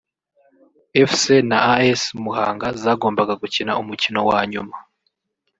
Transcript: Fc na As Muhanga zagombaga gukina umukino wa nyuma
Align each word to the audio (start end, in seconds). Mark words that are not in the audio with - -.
Fc 1.09 1.25
na 1.49 1.59
As 1.75 2.01
Muhanga 2.23 2.67
zagombaga 2.81 3.33
gukina 3.41 3.71
umukino 3.81 4.19
wa 4.29 4.39
nyuma 4.51 4.75